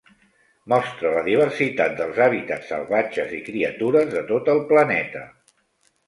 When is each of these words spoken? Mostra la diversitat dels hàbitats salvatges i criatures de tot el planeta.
Mostra 0.71 1.09
la 1.15 1.19
diversitat 1.25 1.91
dels 1.99 2.21
hàbitats 2.25 2.71
salvatges 2.73 3.35
i 3.41 3.41
criatures 3.49 4.09
de 4.15 4.23
tot 4.33 4.49
el 4.55 4.63
planeta. 4.73 5.23